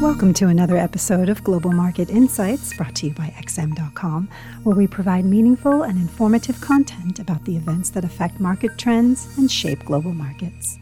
[0.00, 4.30] Welcome to another episode of Global Market Insights brought to you by XM.com,
[4.62, 9.52] where we provide meaningful and informative content about the events that affect market trends and
[9.52, 10.78] shape global markets.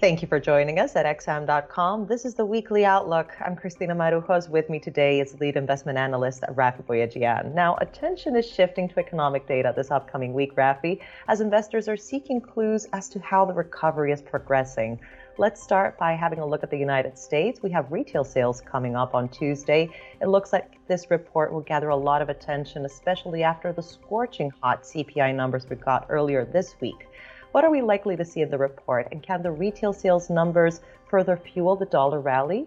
[0.00, 2.06] Thank you for joining us at XM.com.
[2.06, 3.34] This is the weekly outlook.
[3.44, 4.48] I'm Christina Marujos.
[4.48, 7.52] With me today is lead investment analyst Raffi Boyadjian.
[7.52, 12.40] Now, attention is shifting to economic data this upcoming week, Raffi, as investors are seeking
[12.40, 14.98] clues as to how the recovery is progressing.
[15.38, 17.62] Let's start by having a look at the United States.
[17.62, 19.90] We have retail sales coming up on Tuesday.
[20.22, 24.50] It looks like this report will gather a lot of attention, especially after the scorching
[24.62, 27.06] hot CPI numbers we got earlier this week.
[27.52, 30.80] What are we likely to see in the report, and can the retail sales numbers
[31.10, 32.66] further fuel the dollar rally?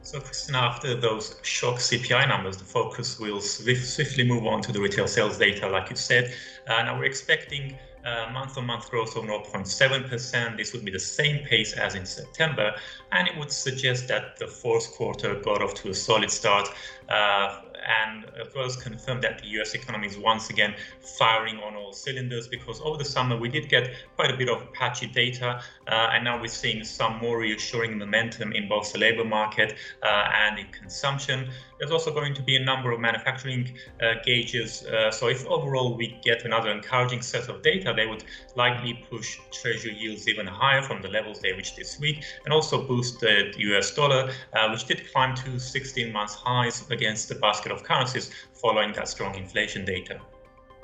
[0.00, 4.80] So, Christina, after those shock CPI numbers, the focus will swiftly move on to the
[4.80, 6.32] retail sales data, like you said.
[6.68, 7.76] Uh, now, we're expecting
[8.08, 10.56] Uh, month-on-month growth of 0.7%.
[10.56, 12.74] This would be the same pace as in September,
[13.12, 16.68] and it would suggest that the fourth quarter got off to a solid start.
[17.10, 20.74] Uh, And as well as confirm that the US economy is once again
[21.18, 24.72] firing on all cylinders because over the summer we did get quite a bit of
[24.72, 29.24] patchy data, uh, and now we're seeing some more reassuring momentum in both the labor
[29.24, 31.50] market uh, and in consumption.
[31.78, 34.84] There's also going to be a number of manufacturing uh, gauges.
[34.84, 38.24] Uh, so if overall we get another encouraging set of data, they would
[38.56, 42.82] likely push treasury yields even higher from the levels they reached this week, and also
[42.82, 47.70] boost the US dollar, uh, which did climb to 16 months highs against the basket
[47.70, 50.20] of currencies following that strong inflation data.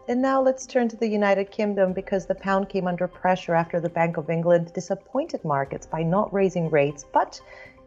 [0.06, 3.80] And now let's turn to the United Kingdom because the pound came under pressure after
[3.80, 7.40] the Bank of England disappointed markets by not raising rates, but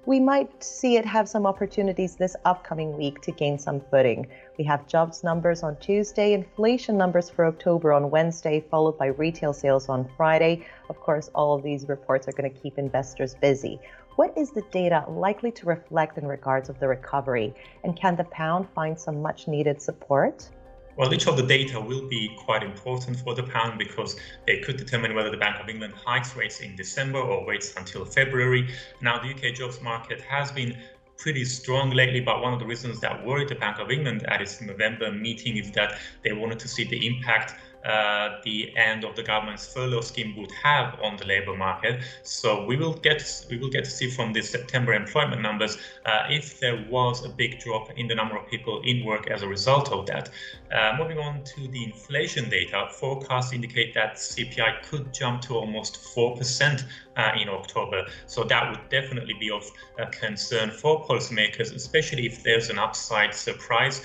[0.08, 4.25] we might see it have some opportunities this upcoming week to gain some footing.
[4.58, 9.52] We have jobs numbers on Tuesday, inflation numbers for October on Wednesday, followed by retail
[9.52, 10.66] sales on Friday.
[10.89, 13.81] Of course, all of these reports are going to keep investors busy.
[14.18, 17.54] What is the data likely to reflect in regards of the recovery?
[17.84, 20.50] And can the pound find some much needed support?
[20.96, 24.78] Well, each of the data will be quite important for the pound because they could
[24.78, 28.74] determine whether the Bank of England hikes rates in December or waits until February.
[29.03, 30.75] Now, the UK jobs market has been
[31.20, 34.41] pretty strong lately, but one of the reasons that worried the Bank of England at
[34.41, 37.53] its November meeting is that they wanted to see the impact
[37.88, 42.02] uh, the end of the government's furlough scheme would have on the labor market.
[42.24, 46.24] So we will get we will get to see from the September employment numbers uh,
[46.30, 49.47] if there was a big drop in the number of people in work as a
[49.47, 50.30] result of that.
[50.72, 55.97] Uh, moving on to the inflation data, forecasts indicate that CPI could jump to almost
[56.14, 56.84] four percent
[57.16, 58.06] uh, in October.
[58.26, 59.72] So that would definitely be of
[60.12, 64.02] concern for policymakers, especially if there's an upside surprise.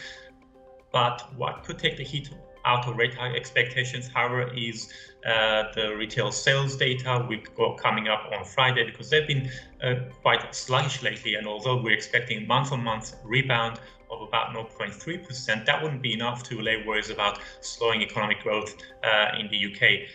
[0.92, 2.30] But what could take the heat
[2.64, 4.92] out of rate expectations, however, is
[5.26, 9.50] uh, the retail sales data we got coming up on Friday because they've been
[9.82, 11.34] uh, quite sluggish lately.
[11.34, 13.80] And although we're expecting month on month rebound
[14.10, 19.38] of about 0.3%, that wouldn't be enough to allay worries about slowing economic growth uh,
[19.38, 20.08] in the UK.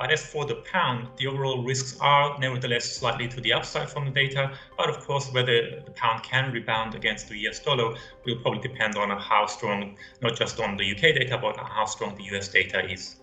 [0.00, 4.06] But as for the pound, the overall risks are nevertheless slightly to the upside from
[4.06, 4.50] the data.
[4.78, 7.94] But of course, whether the pound can rebound against the US dollar
[8.24, 12.16] will probably depend on how strong, not just on the UK data, but how strong
[12.16, 13.16] the US data is.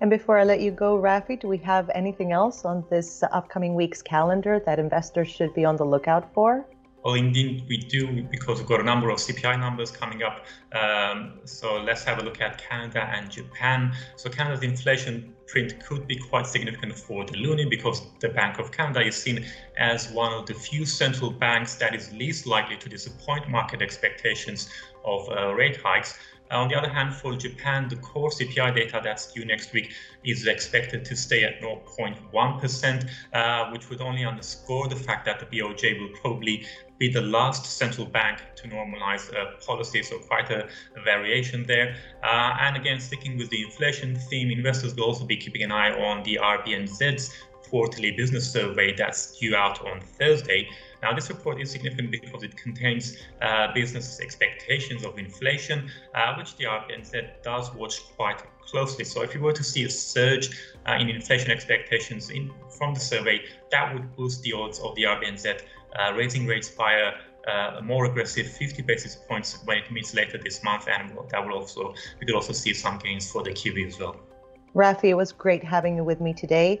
[0.00, 3.74] And before I let you go, Raffi, do we have anything else on this upcoming
[3.74, 6.64] week's calendar that investors should be on the lookout for?
[7.04, 10.46] Well, indeed, we do because we've got a number of CPI numbers coming up.
[10.72, 13.94] Um, so let's have a look at Canada and Japan.
[14.16, 18.72] So Canada's inflation print could be quite significant for the loonie because the Bank of
[18.72, 19.44] Canada is seen
[19.78, 24.70] as one of the few central banks that is least likely to disappoint market expectations
[25.04, 26.18] of uh, rate hikes.
[26.50, 29.92] Uh, on the other hand, for Japan, the core CPI data that's due next week
[30.24, 35.46] is expected to stay at 0.1%, uh, which would only underscore the fact that the
[35.46, 36.66] BOJ will probably
[36.98, 40.64] be the last central bank to normalize uh, policy, so quite a,
[40.96, 41.96] a variation there.
[42.22, 45.90] Uh, and again, sticking with the inflation theme, investors will also be keeping an eye
[45.90, 47.32] on the RBNZ's
[47.74, 50.68] quarterly business survey that's due out on Thursday.
[51.02, 56.56] Now, this report is significant because it contains uh, business expectations of inflation, uh, which
[56.56, 59.04] the RBNZ does watch quite closely.
[59.04, 60.50] So, if you were to see a surge
[60.86, 63.42] uh, in inflation expectations in, from the survey,
[63.72, 65.62] that would boost the odds of the RBNZ
[65.98, 67.10] uh, raising rates by a
[67.50, 71.54] uh, more aggressive 50 basis points when it meets later this month, and that will
[71.54, 74.14] also we could also see some gains for the Kiwi as well.
[74.76, 76.80] Raffi, it was great having you with me today.